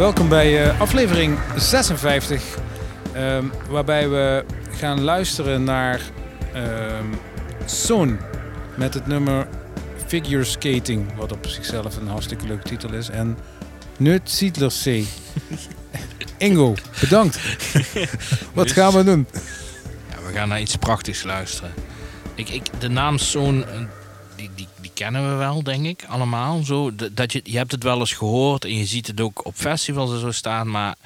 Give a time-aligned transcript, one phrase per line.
[0.00, 2.58] Welkom bij uh, aflevering 56,
[3.16, 6.00] um, waarbij we gaan luisteren naar
[6.54, 7.18] um,
[7.66, 8.18] Son
[8.76, 9.48] met het nummer
[10.06, 13.08] Figure Skating, wat op zichzelf een hartstikke leuke titel is.
[13.08, 13.38] En
[13.96, 14.84] Neut Ziedler C.
[16.38, 17.40] Ingo, bedankt.
[18.54, 19.26] wat gaan we doen?
[20.10, 21.72] Ja, we gaan naar iets prachtigs luisteren.
[22.34, 23.64] Ik, ik, de naam Son,
[25.00, 26.64] kennen we wel, denk ik, allemaal.
[26.64, 29.54] Zo, dat je, je hebt het wel eens gehoord en je ziet het ook op
[29.54, 30.70] festivals en zo staan.
[30.70, 30.96] Maar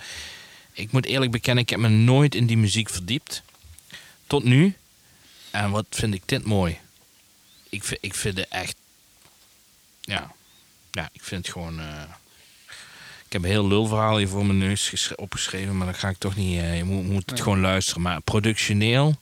[0.72, 3.42] ik moet eerlijk bekennen, ik heb me nooit in die muziek verdiept.
[4.26, 4.74] Tot nu.
[5.50, 6.78] En wat vind ik dit mooi.
[7.68, 8.76] Ik, vind, ik vind het echt...
[10.00, 10.32] Ja,
[10.90, 11.80] ja ik vind het gewoon...
[11.80, 12.02] Uh,
[13.26, 16.36] ik heb een heel lulverhaal hier voor mijn neus opgeschreven, maar dat ga ik toch
[16.36, 16.56] niet.
[16.56, 18.02] Uh, je moet, moet het gewoon luisteren.
[18.02, 19.16] Maar productioneel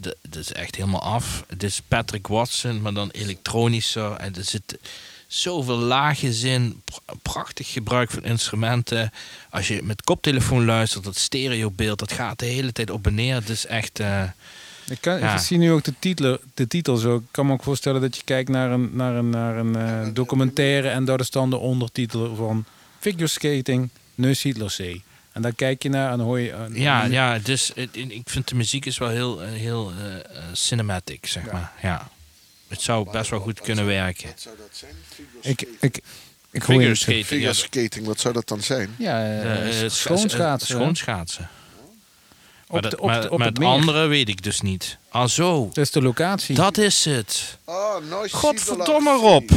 [0.00, 1.44] dat is echt helemaal af.
[1.46, 4.12] Het is Patrick Watson, maar dan elektronischer.
[4.12, 4.78] En er zit
[5.26, 6.82] zoveel laagjes in.
[7.22, 9.12] Prachtig gebruik van instrumenten.
[9.50, 13.34] Als je met koptelefoon luistert, dat stereobeeld, dat gaat de hele tijd op en neer.
[13.34, 14.00] Het is echt...
[14.00, 14.22] Uh,
[14.88, 17.16] ik, kan, ik, zie nu ook de titel, de titel zo.
[17.16, 20.14] Ik kan me ook voorstellen dat je kijkt naar een, naar een, naar een uh,
[20.14, 22.64] documentaire en daar is dan de ondertitel van
[22.98, 25.00] Figure Skating, Neus Hitler C.
[25.34, 26.54] En dan kijk je naar en hoor je...
[26.70, 30.14] Uh, ja, ja dus, ik vind de muziek is wel heel, eh, heel uh,
[30.52, 31.72] cinematic, zeg maar.
[31.82, 32.08] Ja.
[32.68, 34.28] Het zou best wel goed kunnen werken.
[34.28, 34.94] Wat zou dat zijn?
[35.40, 36.00] Ik, ik,
[36.50, 37.26] ik Figure skating.
[37.26, 38.94] Figure skating, wat zou dat dan zijn?
[38.98, 40.76] Ja, uh, schoonschaatsen.
[40.76, 41.48] Schoonschaatsen.
[42.68, 44.98] Maar, de, op de, op maar het, andere weet ik dus niet.
[45.08, 45.70] Ah, zo.
[45.72, 46.54] Dat is de locatie.
[46.54, 47.58] Dat is het.
[47.64, 49.50] Oh, nice Godverdomme Rob.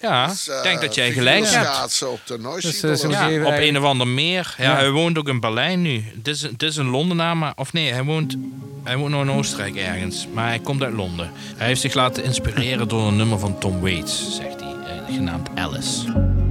[0.00, 2.02] Ja, dus, ik denk dat jij gelijk hebt.
[2.02, 4.54] op de dus, uh, op een of ander meer.
[4.58, 6.04] Ja, Hij woont ook in Berlijn nu.
[6.16, 7.52] Het is, het is een Londenaar, maar...
[7.56, 8.36] Of nee, hij woont,
[8.84, 10.26] hij woont nog in Oostenrijk ergens.
[10.32, 11.30] Maar hij komt uit Londen.
[11.56, 14.74] Hij heeft zich laten inspireren door een nummer van Tom Waits, zegt hij.
[14.86, 16.44] Eh, genaamd Alice.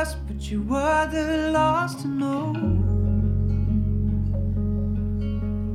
[0.00, 2.52] First, but you were the last to know.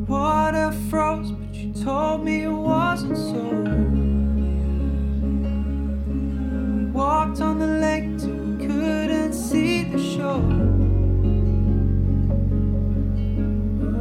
[0.08, 3.44] Water froze, but you told me it wasn't so.
[6.08, 10.42] We walked on the lake till we couldn't see the shore.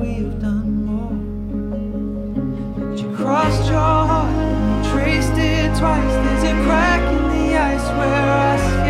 [0.01, 1.19] We've done more.
[2.79, 6.15] But you crossed your heart, traced it twice.
[6.25, 8.84] There's a crack in the ice where I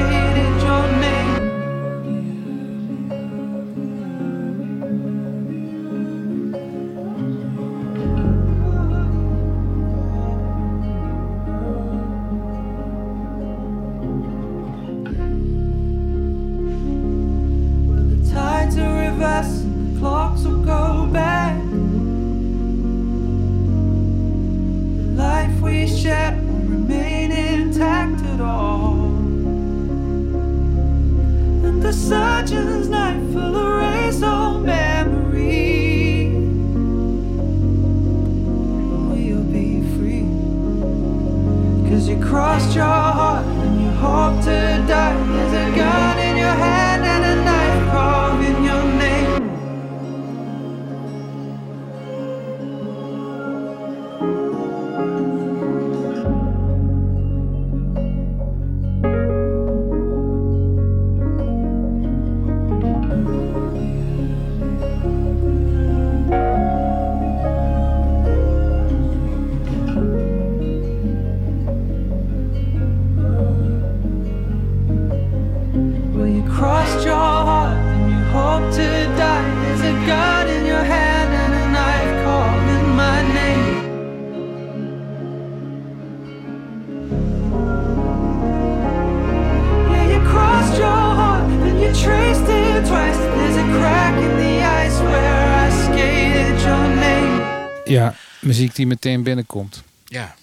[98.74, 99.82] die meteen binnenkomt.
[100.04, 100.34] Ja.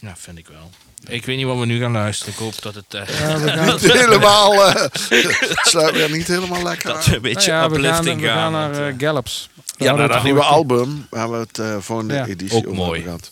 [0.00, 0.70] Ja, vind ik wel.
[1.08, 2.32] Ik weet niet wat we nu gaan luisteren.
[2.32, 2.94] Ik hoop dat het...
[2.94, 3.66] Uh, ja, we gaan...
[3.66, 4.54] niet helemaal...
[4.54, 4.84] Uh,
[5.72, 8.72] sluit weer niet helemaal lekker Dat een beetje nou ja, uplifting we gaan, we gaan
[8.72, 9.50] naar uh, Gallops.
[9.76, 11.06] Ja, naar dat nieuwe album.
[11.10, 12.26] Waar we het uh, volgende ja.
[12.26, 13.02] editie Ook mooi.
[13.02, 13.30] gehad.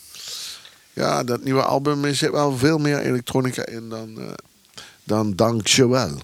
[0.93, 4.25] Ja, dat nieuwe album zit wel veel meer elektronica in dan, uh,
[5.03, 6.19] dan Dankjewel.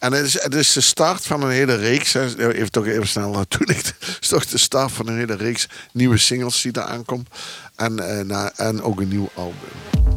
[0.00, 2.14] En het is, het is de start van een hele reeks.
[2.14, 3.66] Even toch even snel naartoe.
[3.66, 7.28] Het is toch de start van een hele reeks nieuwe singles die daar aankomt.
[7.76, 10.09] En, eh, na, en ook een nieuw album.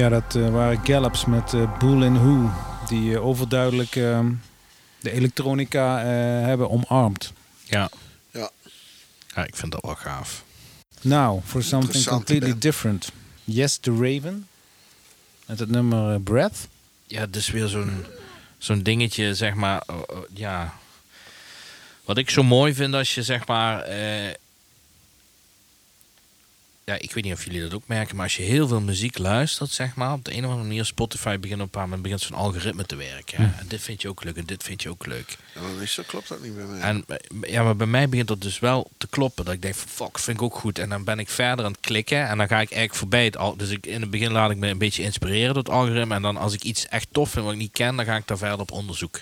[0.00, 2.50] Ja, dat eh, waren Gallops met eh Bull in Who.
[2.88, 4.32] Die eh, overduidelijk ehm,
[5.00, 6.06] de elektronica eh,
[6.46, 7.32] hebben omarmd.
[7.64, 7.90] Ja.
[8.30, 8.50] Ja.
[9.34, 10.44] Ja, ik vind dat wel gaaf.
[11.00, 12.62] Now, for something completely band.
[12.62, 13.12] different.
[13.44, 14.48] Yes, the Raven.
[15.46, 16.68] Met het nummer Breath.
[17.06, 18.04] Ja, het is weer zo'n
[18.58, 19.82] zo'n dingetje, zeg maar.
[19.86, 20.74] oh, oh, ja.
[22.04, 23.86] Wat ik zo mooi vind als je, zeg maar.
[26.84, 29.18] Ja, ik weet niet of jullie dat ook merken, maar als je heel veel muziek
[29.18, 32.02] luistert, zeg maar, op de een of andere manier, Spotify begint op een paar moment
[32.02, 33.36] begint zo'n algoritme te werken.
[33.36, 33.60] hè.
[33.60, 35.36] En dit vind je ook leuk en dit vind je ook leuk.
[35.54, 36.80] Ja, maar meestal klopt dat niet bij mij.
[36.80, 39.44] En eh, ja, maar bij mij begint dat dus wel te kloppen.
[39.44, 40.78] Dat ik denk fuck, vind ik ook goed.
[40.78, 42.28] En dan ben ik verder aan het klikken.
[42.28, 43.56] En dan ga ik eigenlijk voorbij het al.
[43.56, 46.14] Dus ik, in het begin laat ik me een beetje inspireren door het algoritme.
[46.14, 48.26] En dan als ik iets echt tof vind wat ik niet ken, dan ga ik
[48.26, 49.20] daar verder op onderzoek.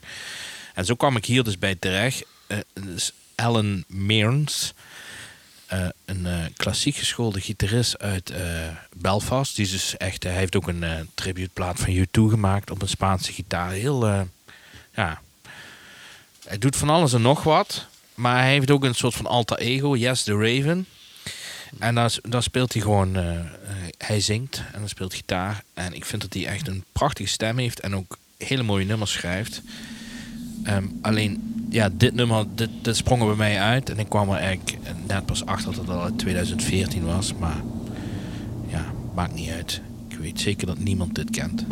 [0.75, 2.25] En zo kwam ik hier dus bij terecht.
[2.47, 4.75] Eh, dus Alan Mearns.
[5.68, 8.40] Eh, een eh, klassiek geschoolde gitarist uit eh,
[8.96, 9.56] Belfast.
[9.56, 13.32] Die is dus echt, hij heeft ook een tributeplaat van U2 gemaakt op een Spaanse
[13.32, 13.70] gitaar.
[13.70, 14.06] Heel,
[14.94, 15.20] ja,
[16.44, 17.87] hij doet van alles en nog wat.
[18.14, 19.96] Maar hij heeft ook een soort van alter ego.
[19.96, 20.87] Yes, the Raven.
[21.78, 23.14] En dan, dan speelt hij gewoon...
[23.98, 25.62] hij zingt en dan speelt gitaar.
[25.75, 27.80] En ik vind dat hij echt een prachtige stem heeft.
[27.80, 29.62] En ook hele mooie nummers schrijft.
[30.62, 33.91] Ehm, alleen, ja, dit nummer, dit, dit sprong er bij mij uit.
[33.91, 37.35] En ik kwam er eigenlijk net pas achter dat het al uit 2014 was.
[37.35, 37.62] Maar
[38.67, 38.85] ja,
[39.15, 39.81] maakt niet uit.
[40.09, 41.67] Ik weet zeker dat niemand dit kent.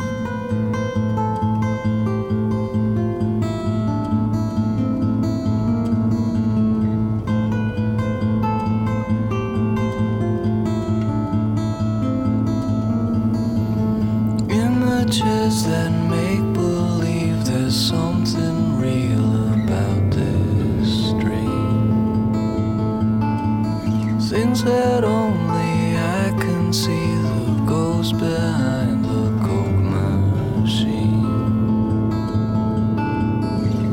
[24.67, 31.23] That only I can see the ghost behind the coke machine.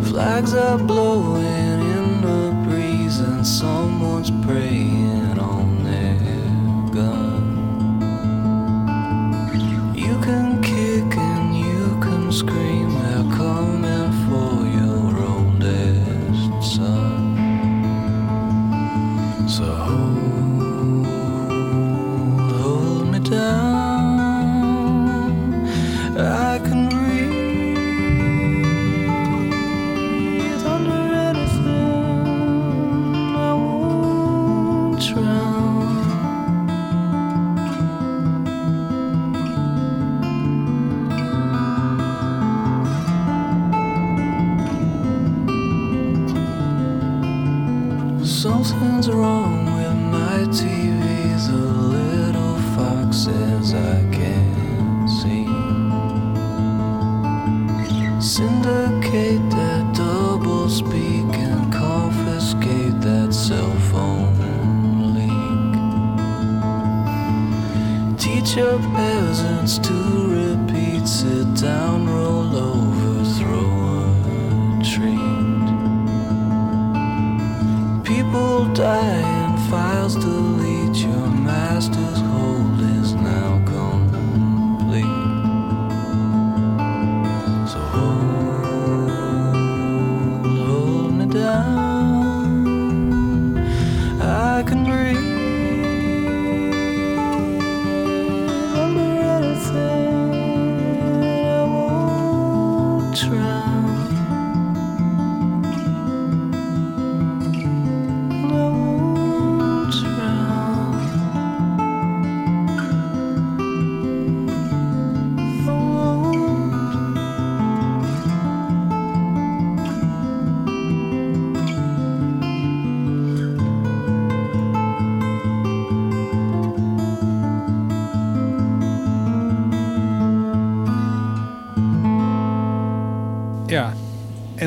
[0.02, 3.83] Flags are blowing in the breeze, and someone's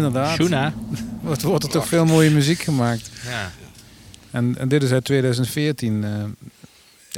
[0.07, 0.35] inderdaad.
[0.35, 0.73] Shuna.
[1.21, 3.09] Wordt, wordt er toch veel mooie muziek gemaakt.
[3.25, 3.51] Ja.
[4.31, 6.03] En, en dit is uit 2014.
[6.03, 6.11] eh.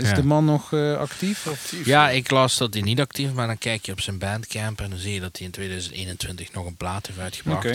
[0.04, 0.16] is Ja.
[0.16, 1.48] de man nog eh, actief?
[1.48, 1.74] Of?
[1.86, 4.82] ja, ik las dat hij niet actief is, maar dan kijk je op zijn bandcamp
[4.82, 7.66] en dan zie je dat hij in 2021 nog een plaat heeft uitgebracht.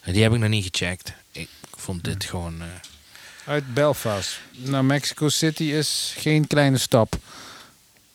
[0.00, 1.12] En die heb ik nog niet gecheckt.
[1.32, 2.60] Ik vond dit gewoon...
[2.60, 2.66] eh,
[3.46, 7.16] Uit Belfast naar Mexico City is geen kleine stap.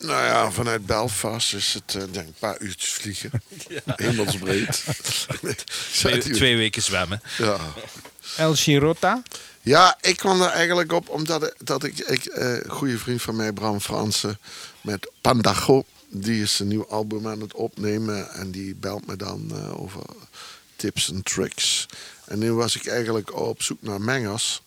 [0.03, 3.31] Nou ja, vanuit Belfast is het eh, denk ik een paar uurtjes vliegen.
[3.85, 4.83] Hemelsbreed.
[5.99, 7.21] twee, twee weken zwemmen.
[7.37, 7.59] Ja.
[8.37, 9.21] El Chirota.
[9.61, 13.35] Ja, ik kwam er eigenlijk op omdat ik, dat ik, ik eh, goede vriend van
[13.35, 14.39] mij, Bram Fransen,
[14.81, 19.51] met Pandago, die is een nieuw album aan het opnemen en die belt me dan
[19.53, 20.01] eh, over
[20.75, 21.85] tips en tricks.
[22.25, 24.61] En nu was ik eigenlijk op zoek naar mengers.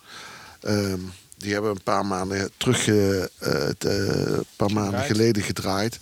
[0.60, 1.00] Ehm,
[1.36, 5.98] die hebben een paar maanden terug, eh, eh, het, eh, een paar maanden geleden gedraaid.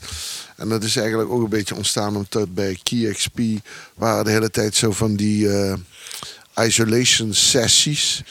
[0.56, 3.38] En dat is eigenlijk ook een beetje ontstaan omdat bij KeyXP
[3.94, 5.48] waren de hele tijd zo van die
[6.56, 8.22] isolation sessies.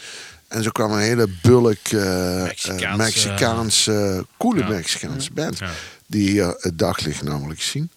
[0.47, 4.67] En zo kwam een hele bulk Mexicaanse- Mexicaanse, coole Ja.
[4.67, 5.57] Mexicaanse band.
[5.59, 5.71] Ja.
[6.05, 7.91] Die hier het daglicht namelijk zien.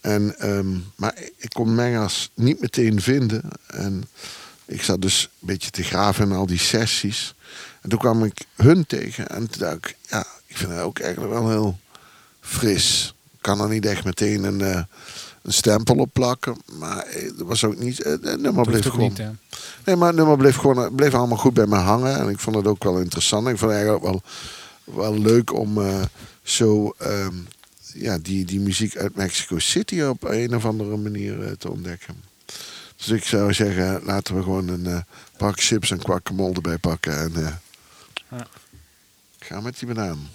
[0.00, 3.42] En, ehm, maar ik kon mengers niet meteen vinden.
[3.66, 4.08] En
[4.66, 7.34] ik zat dus een beetje te graven in al die sessies.
[7.88, 9.28] En toen kwam ik hun tegen.
[9.28, 11.78] En toen dacht ik, ja, ik vind het ook eigenlijk wel heel
[12.40, 13.14] fris.
[13.32, 14.82] Ik kan er niet echt meteen een, eh,
[15.42, 16.56] een stempel op plakken.
[16.72, 18.02] Maar eh, dat was ook niet...
[18.02, 19.08] eh, Het nummer Dat bleef gewoon...
[19.08, 19.18] niet?
[19.84, 22.18] Nee, maar het nummer bleef gewoon het bleef allemaal goed bij me hangen.
[22.18, 23.48] En ik vond het ook wel interessant.
[23.48, 24.22] Ik vond het eigenlijk ook
[24.84, 26.02] wel, wel leuk om eh,
[26.42, 27.34] zo ehm,
[27.92, 32.14] ja, die, die muziek uit Mexico City op een of andere manier eh, te ontdekken.
[32.96, 34.98] Dus ik zou zeggen, laten we gewoon een eh,
[35.36, 37.18] pak chips en guacamole erbij pakken.
[37.18, 37.52] En eh.
[39.48, 40.28] Ga met die.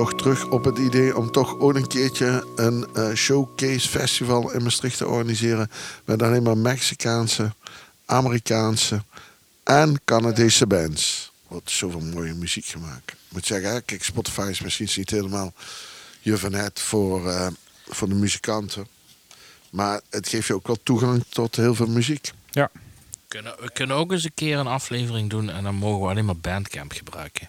[0.00, 4.62] Toch terug op het idee om toch ook een keertje een eh, showcase festival in
[4.62, 5.70] Maastricht te organiseren.
[6.04, 7.52] Met alleen maar Mexicaanse,
[8.04, 9.02] Amerikaanse
[9.62, 11.32] en Canadese bands.
[11.48, 13.10] Wordt zoveel mooie muziek gemaakt.
[13.10, 15.52] Ik moet zeggen, hè, kijk, Spotify is misschien niet helemaal
[16.20, 17.46] je van het voor, eh,
[17.88, 18.86] voor de muzikanten.
[19.70, 22.30] Maar het geeft je ook wel toegang tot heel veel muziek.
[22.50, 22.70] Ja.
[23.28, 26.24] Kunnen, we kunnen ook eens een keer een aflevering doen en dan mogen we alleen
[26.24, 27.48] maar Bandcamp gebruiken.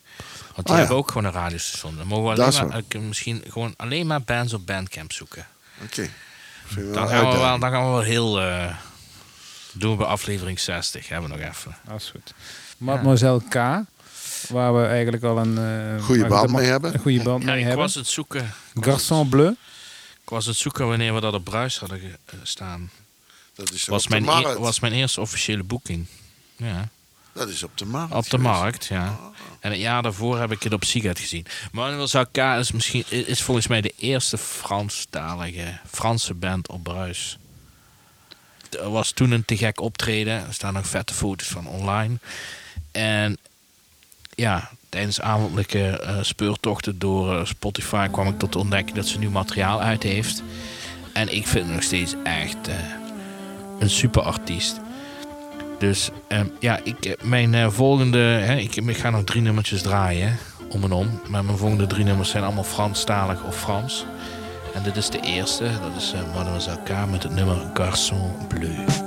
[0.56, 0.78] Want die Ah, ja.
[0.78, 1.98] hebben ook gewoon een radiostation.
[1.98, 5.48] Dan mogen we alleen maar, misschien gewoon alleen maar bands op Bandcamp zoeken.
[5.84, 6.10] Oké.
[6.94, 8.42] Dan gaan, we wel, dan gaan we wel heel...
[8.42, 8.76] eh,
[9.74, 11.76] doen we bij aflevering 60, hebben we nog even.
[11.88, 12.34] Dat is goed.
[12.78, 13.54] Mademoiselle K,
[14.50, 15.58] waar we eigenlijk al een...
[15.58, 16.94] eh, waar band mee hebben.
[16.94, 17.82] Een goede band Ja, mee ik hebben.
[17.84, 18.54] was het zoeken.
[18.80, 19.50] Garçon Bleu.
[20.24, 22.92] ik was het zoeken wanneer we dat op Bruis hadden eh, staan.
[23.56, 26.06] Dat is Was mijn, e- was mijn eerste officiële boeking.
[26.56, 26.90] Ja.
[27.34, 28.14] Dat is op de markt.
[28.14, 28.60] Op de geweest.
[28.60, 29.20] markt, ja.
[29.60, 31.46] En het jaar daarvoor heb ik het op Sigat gezien.
[31.72, 37.38] Mademoiselle K is, misschien, is volgens mij de eerste Franstalige Franse band op Bruis.
[38.70, 40.34] Er was toen een te gek optreden.
[40.48, 42.18] Er staan nog vette foto's van online.
[42.92, 43.38] En
[44.36, 49.20] ja, tijdens avondelijke eh, speurtochten door eh, Spotify kwam ik tot de ontdekking dat ze
[49.20, 50.44] nu materiaal uit heeft.
[51.14, 52.76] En ik vind het nog steeds echt eh,
[53.80, 54.80] een super artiest.
[55.82, 58.18] Dus ehm, ja, ik, eh, mijn eh, volgende.
[58.18, 60.38] Hè, ik, ik ga nog drie nummertjes draaien.
[60.70, 61.20] Om en om.
[61.28, 64.06] Maar mijn volgende drie nummers zijn allemaal Franstalig of Frans.
[64.74, 65.64] En dit is de eerste.
[65.64, 69.01] Dat is eh, Mademoiselle K met het nummer Garçon Bleu.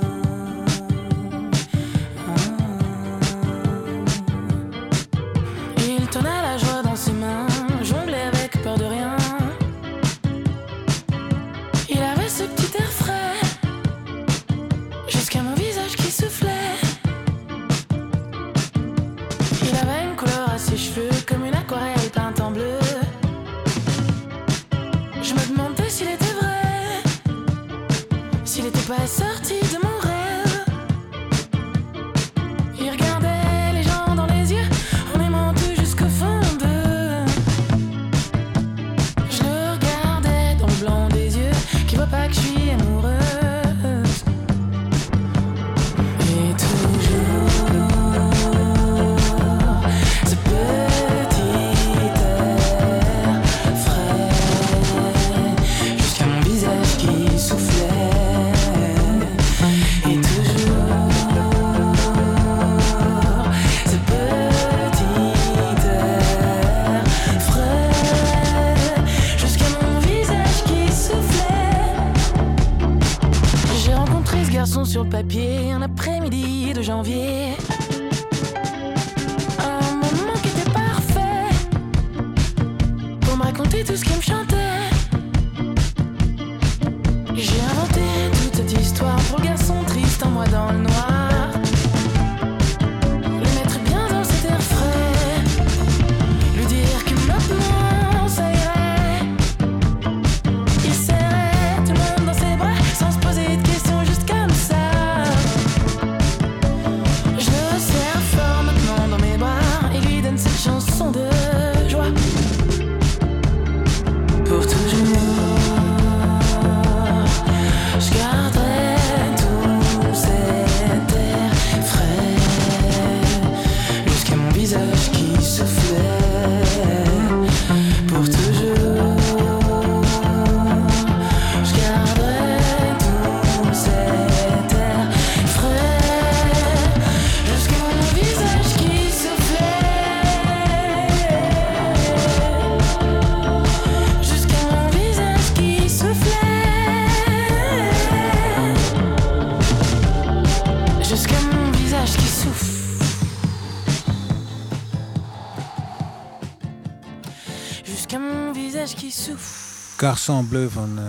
[160.05, 161.03] Garçon Bleu van eh,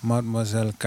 [0.00, 0.84] Mademoiselle K.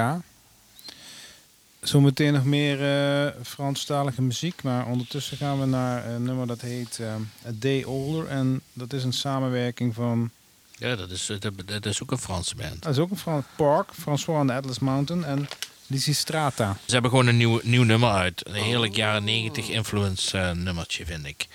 [1.82, 7.00] Zometeen nog meer eh Franstalige muziek, maar ondertussen gaan we naar een nummer dat heet
[7.00, 7.14] eh,
[7.48, 8.28] A Day Older.
[8.28, 10.30] En dat is een samenwerking van,
[10.72, 12.82] Ja, dat is, dat, dat is ook een Franse band.
[12.82, 15.48] dat is ook een Fran Park, François on the Atlas Mountain en
[15.88, 16.78] Lizzie Strata.
[16.86, 18.48] Ze hebben gewoon een nieuw, nieuw nummer uit.
[18.48, 21.48] Een heerlijk jaren 90 influence eh, nummertje, vind ik.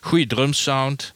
[0.00, 1.14] Goeie drumsound.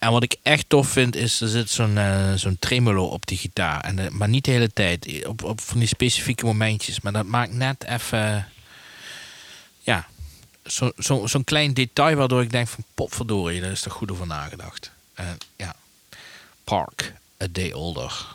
[0.00, 3.38] En wat ik echt tof vind, is er zit zo'n eh, zo'n tremolo op die
[3.38, 3.80] gitaar.
[3.80, 5.26] En, eh, maar niet de hele tijd.
[5.26, 7.00] Op, op van die specifieke momentjes.
[7.00, 8.48] Maar dat maakt net even...
[9.80, 10.06] ja,
[10.66, 12.84] zo- zo- zo'n klein detail waardoor ik denk van...
[12.94, 14.90] potverdorie, daar is er goed over nagedacht.
[15.14, 15.74] En ja,
[16.64, 18.26] Park, A Day Older.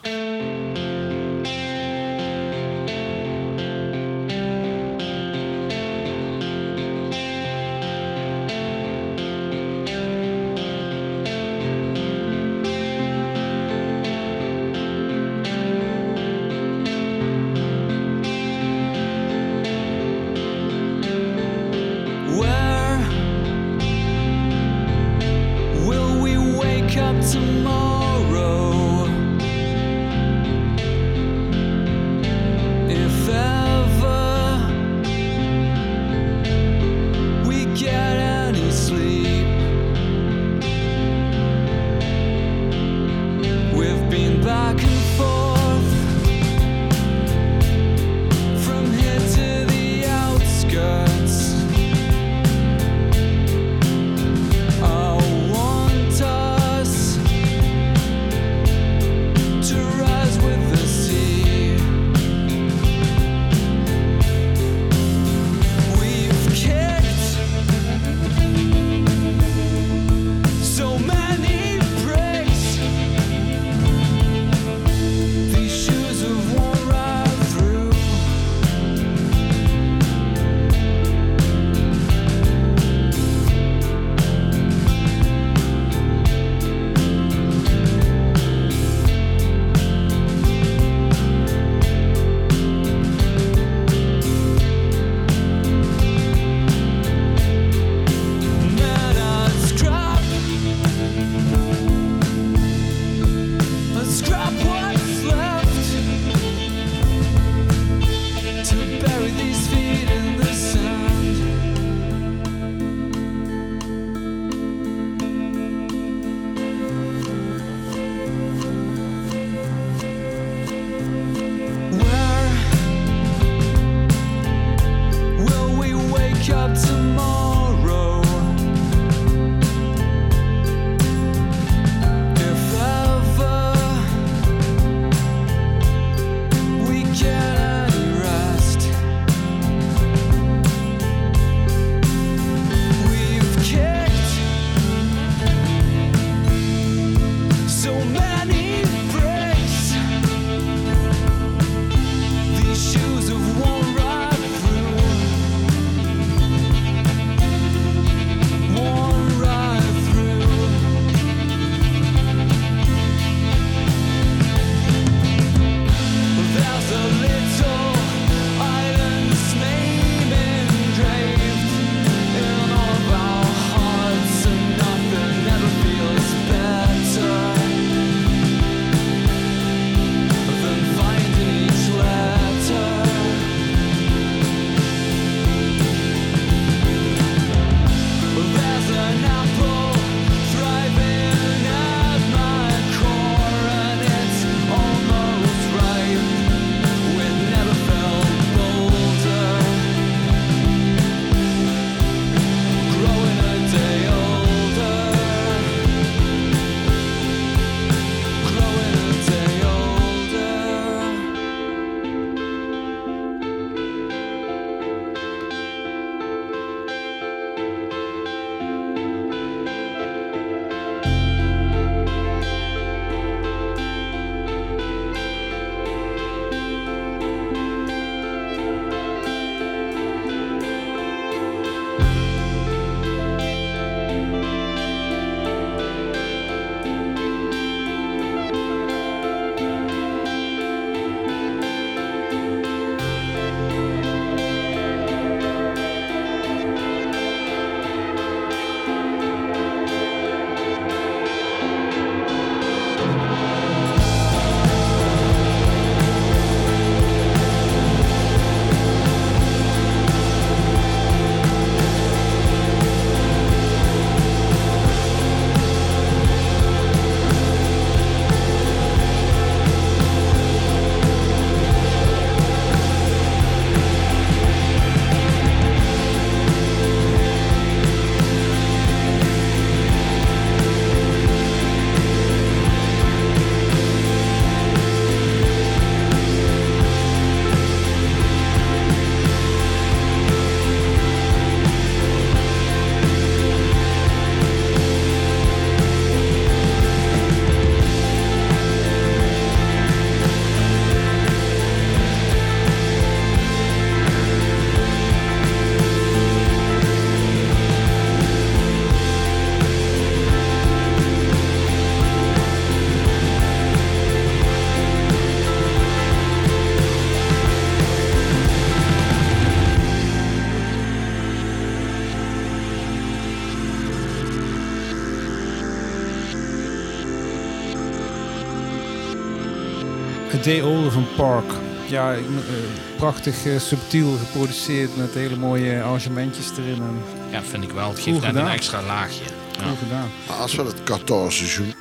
[330.35, 331.45] A Day Older van Park.
[331.89, 336.81] Ja, ik eh, prachtig eh, subtiel geproduceerd met hele mooie arrangementjes erin.
[336.81, 337.89] En Ja, vind ik wel.
[337.89, 339.23] Het Goed geeft net een extra laagje.
[339.59, 339.67] Ja.
[339.69, 340.09] goed gedaan.
[340.27, 341.73] Maar als we het Qatar-seizoen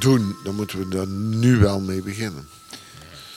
[0.00, 2.48] doen, dan moeten we er nu wel mee beginnen.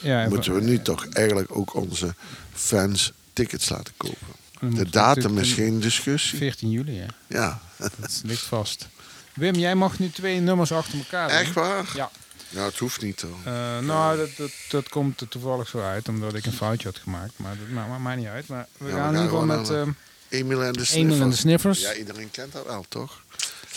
[0.00, 2.14] Ja, en moeten we nu toch eigenlijk ook onze
[2.52, 4.76] fans tickets laten kopen.
[4.76, 6.38] De datum is geen discussie.
[6.38, 7.06] 14 juli, hè.
[7.26, 8.88] Ja, Dat ligt vast.
[9.34, 11.36] Wim, jij mag nu twee nummers achter elkaar doen.
[11.36, 11.84] echt waar?
[11.94, 12.10] Ja.
[12.54, 13.52] Nou, het hoeft niet hoor.
[13.54, 16.98] Eh, nou, dat, dat, dat komt er toevallig zo uit, omdat ik een foutje had
[16.98, 17.32] gemaakt.
[17.36, 18.46] Maar dat maakt, maakt mij niet uit.
[18.48, 19.90] Maar we gaan gaan in ieder geval gewoon met ehm
[20.28, 21.20] Emil en de Emil Sniffers.
[21.20, 21.80] en de Sniffers.
[21.80, 23.22] Ja, iedereen kent dat wel, toch?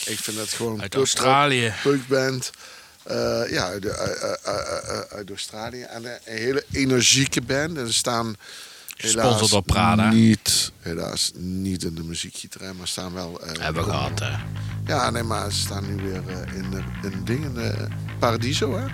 [0.06, 1.74] Ik vind dat gewoon Uit Australië.
[1.84, 2.52] punkband.
[3.04, 3.70] Eh, ja,
[5.12, 5.82] uit, Australië.
[5.82, 7.78] En een hele energieke band.
[7.78, 8.38] En ze staan helaas
[8.98, 10.10] Gesponsord door Prada.
[10.12, 13.42] Niet, helaas niet in de muziekgieterij, maar staan wel...
[13.42, 14.36] eh, Hebben we gehad, hè.
[14.86, 16.24] Ja, nee, maar ze staan nu weer
[16.54, 17.54] in, de- in dingen.
[18.20, 18.86] Paradiso, hè?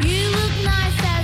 [0.00, 1.19] You look nice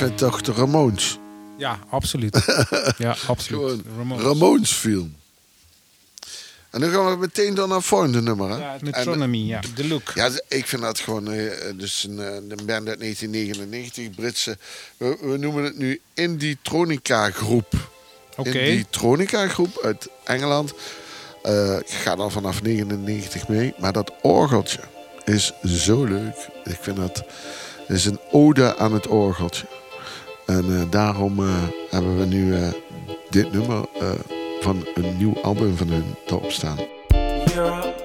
[0.00, 1.18] Vind toch de Ramones.
[1.58, 2.44] Ja, absoluut.
[2.98, 3.60] ja, absoluut.
[3.60, 4.24] Gewoon Ramones.
[4.24, 5.16] Ramones film.
[6.70, 8.50] En dan gaan we meteen door naar volgende nummer.
[8.50, 8.56] Hè?
[8.56, 9.60] Ja, En- Metronomy, ja.
[9.74, 10.12] De look.
[10.14, 14.58] Ja, ik vind dat gewoon eh, dus een, eh, een band uit 1999, Britse.
[14.96, 17.74] We, we noemen het nu Indie-Tronica Groep.
[18.36, 18.48] Oké.
[18.50, 20.72] Indie-Tronica Groep uit Engeland.
[21.42, 23.74] Eh, ik ga dan vanaf 99 mee.
[23.78, 24.80] Maar dat orgeltje
[25.24, 26.48] is zo leuk.
[26.64, 27.24] Ik vind dat
[27.88, 29.66] is een ode aan het orgeltje.
[30.50, 32.68] En eh, daarom eh, hebben we nu eh,
[33.28, 33.84] dit nummer
[34.60, 36.78] van een nieuw album van hun erop staan.
[37.56, 37.99] Europe,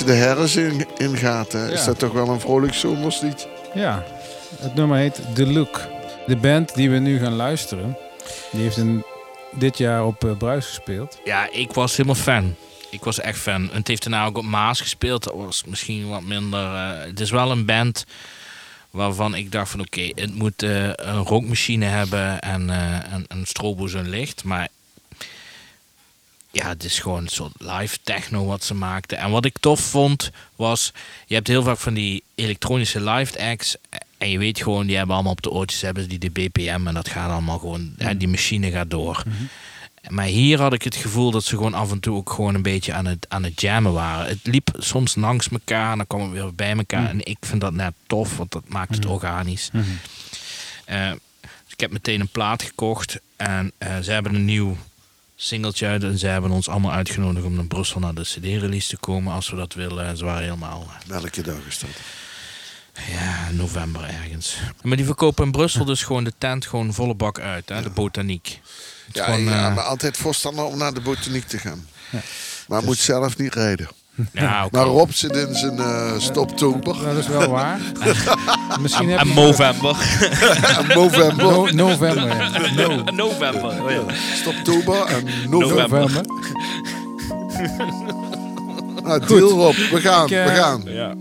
[0.00, 3.46] je de herfst in, in gaat, hè, is dat toch wel een vrolijk zomerslied.
[3.74, 4.04] Ja,
[4.60, 5.80] het nummer heet The Look.
[6.26, 7.96] De band die we nu gaan luisteren,
[8.52, 9.04] die heeft een,
[9.52, 11.18] dit jaar op eh, Bruis gespeeld.
[11.24, 12.54] Ja, ik was helemaal fan.
[12.90, 13.70] Ik was echt fan.
[13.70, 15.24] En het heeft daarna ook op Maas gespeeld.
[15.24, 16.74] Dat was misschien wat minder.
[16.74, 18.04] eh, het is wel een band
[18.90, 19.70] waarvan ik dacht
[26.50, 29.18] ja, het is gewoon een soort live techno wat ze maakten.
[29.18, 30.92] En wat ik tof vond was,
[31.26, 33.76] je hebt heel vaak van die elektronische live acts.
[34.18, 36.94] En je weet gewoon, die hebben allemaal op de oortjes hebben die de BPM en
[36.94, 39.22] dat gaat allemaal gewoon, en die machine gaat door.
[40.08, 42.62] Maar hier had ik het gevoel dat ze gewoon af en toe ook gewoon een
[42.62, 44.26] beetje aan het, aan het jammen waren.
[44.26, 47.08] Het liep soms langs elkaar en dan kwam het weer bij elkaar.
[47.08, 49.70] En ik vind dat net tof, want dat maakt het organisch.
[50.84, 54.76] Eh, dus ik heb meteen een plaat gekocht en eh, ze hebben een nieuw
[55.42, 56.02] singeltje uit.
[56.04, 59.50] En ze hebben ons allemaal uitgenodigd om naar Brussel naar de CD-release te komen als
[59.50, 60.06] we dat willen.
[60.06, 61.90] En ze waren helemaal, eh, Welke dag is dat?
[63.10, 64.56] ja, november ergens.
[64.82, 67.90] Maar die verkopen in Brussel dus gewoon de tent gewoon volle bak uit, hè, de
[67.90, 68.46] botaniek.
[69.06, 71.88] Het is Ja, gewoon, ja eh, maar altijd voorstander om naar de botaniek te gaan.
[72.68, 73.88] Maar moet zelf niet rijden.
[74.64, 74.84] Ook Maar.
[74.84, 76.96] Rob zit in zijn eh stoptober.
[77.04, 77.78] Dat is wel waar.
[78.80, 79.96] Misschien heb En je Movember.
[80.78, 81.44] En november.
[81.44, 82.26] No- november.
[82.26, 82.48] ja.
[82.88, 83.02] No.
[83.14, 83.82] November.
[83.82, 84.00] Oh ja.
[84.34, 85.88] Stoptober en november.
[85.88, 86.00] November.
[86.00, 86.24] November.
[89.04, 89.74] Nou, deal Rob.
[89.74, 90.82] We gaan, Ik, eh, we gaan.
[90.84, 91.14] Ja.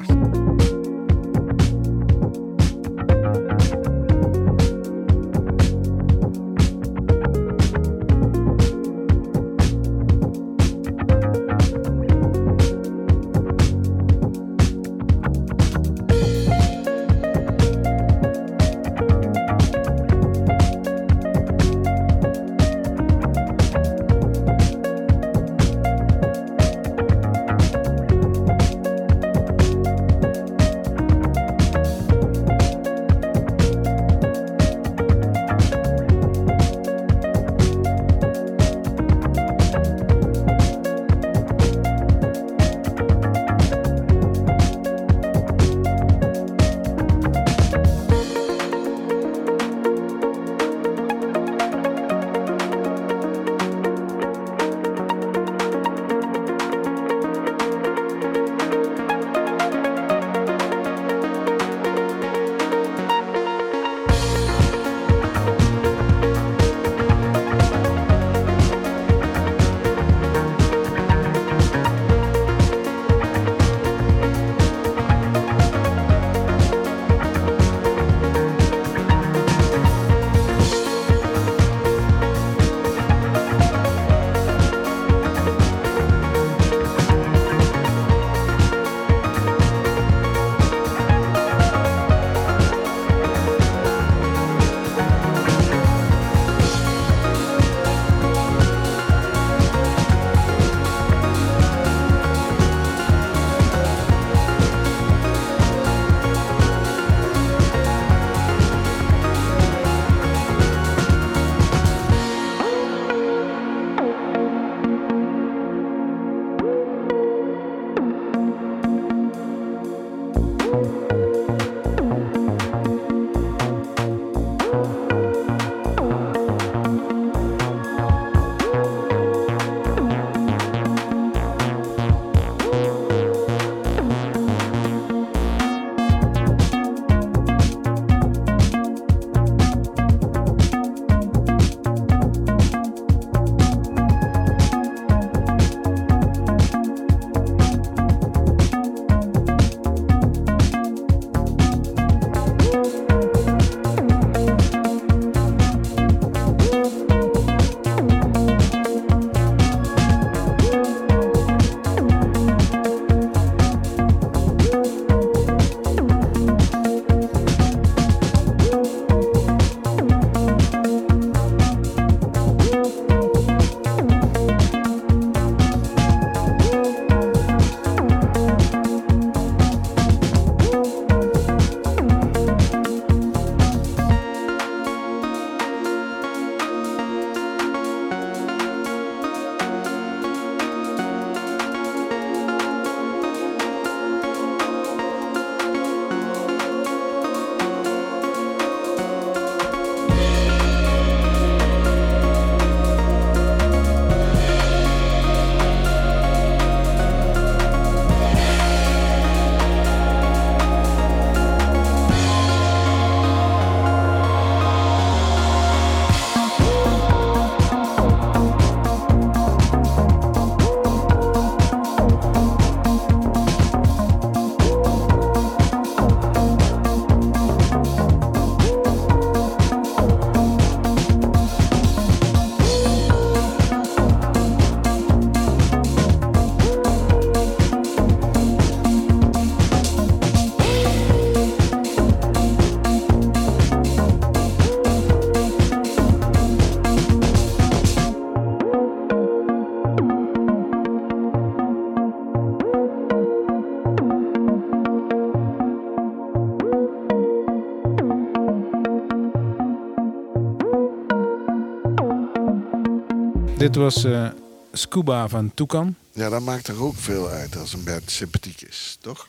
[263.70, 264.28] Dit was eh,
[264.72, 265.96] Scuba van Toucan.
[266.14, 269.28] Ja, dat maakt er ook veel uit als een band sympathiek is, toch?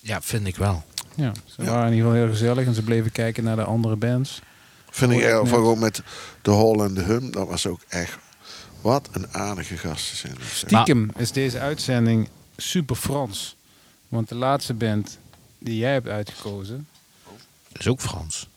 [0.00, 0.82] Ja, vind ik wel.
[1.14, 1.70] Ja, ze Ja.
[1.70, 4.40] waren in ieder geval heel gezellig en ze bleven kijken naar de andere bands.
[4.90, 6.02] Vind ik erg, van ook met
[6.42, 8.16] de Hall en de Hum, dat was ook echt...
[8.80, 10.36] Wat een aardige gasten zijn.
[10.52, 13.56] Stiekem is deze uitzending super Frans.
[14.08, 15.18] Want de laatste band
[15.58, 16.88] die jij hebt uitgekozen,
[17.68, 18.48] Dat is ook Frans.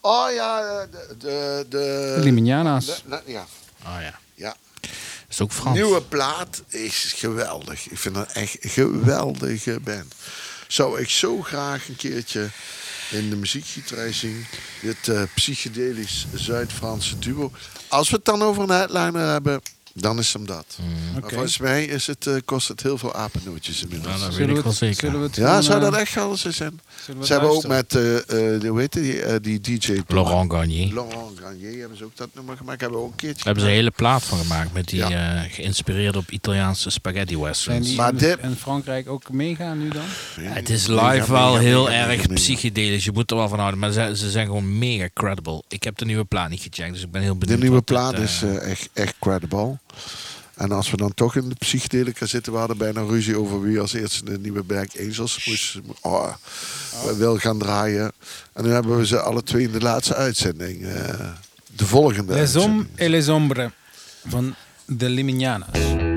[0.00, 1.06] Oh ja, eh, de...
[1.18, 2.86] de, de, de Liminiana's.
[2.86, 3.46] de- ja,
[3.94, 4.18] Ah ja.
[4.34, 4.56] ja.
[4.80, 4.90] Dat
[5.28, 5.76] is ook Frans.
[5.76, 7.90] Nieuwe plaat is geweldig.
[7.90, 10.14] Ik vind dat echt een geweldige band.
[10.66, 12.48] Zou ik zo graag een keertje
[13.10, 14.46] in de muziekgieterij zien.
[14.82, 17.52] Dit eh, psychedelisch Zuid-Franse duo.
[17.88, 19.62] Als we het dan over een headliner hebben,
[19.94, 20.78] dan is hem dat.
[21.16, 21.28] Oké.
[21.28, 24.14] volgens mij is het, eh, kost het heel veel apennootjes inmiddels.
[24.14, 24.96] Ja, dat Zullen weet we ik wel het- zeker.
[25.00, 26.80] zullen we het Ja, zou dat eh, echt alles zijn?
[27.22, 28.16] Ze hebben ook met, eh,
[28.54, 30.00] eh, die, hoe heet die, die DJ...
[30.08, 30.92] Laurent Garnier.
[30.94, 32.80] Laurent Garnier hebben ze ook dat nummer gemaakt.
[32.80, 34.72] Hebben we ook een keertje Daar hebben ze een hele plaat van gemaakt.
[34.72, 35.34] Met die, Ja.
[35.44, 37.86] eh, geïnspireerd op Italiaanse spaghetti Zijn westerns.
[37.86, 40.02] die Maar in, dit- in Frankrijk ook meegaan nu dan?
[40.40, 42.32] Ja, het is live mega, wel mega, heel mega, erg mega.
[42.34, 43.04] psychedelisch.
[43.04, 43.80] Je moet er wel van houden.
[43.80, 45.62] Maar ze, ze zijn gewoon mega credible.
[45.68, 46.92] Ik heb de nieuwe plaat niet gecheckt.
[46.92, 47.60] Dus ik ben heel De benieuwd.
[47.60, 49.78] nieuwe wat dit, plaat is echt, echt credible.
[50.54, 53.80] En als we dan toch in de psychedelica zitten, we hadden bijna ruzie over wie
[53.80, 56.34] als eerste de nieuwe Black Angels moest oh,
[57.16, 58.12] wil gaan draaien.
[58.52, 60.86] En nu hebben we ze alle twee in de laatste uitzending.
[60.86, 61.30] eh,
[61.76, 63.70] de volgende Les Hommes et les Ombres
[64.26, 64.54] van
[64.86, 66.07] de Liminiana's.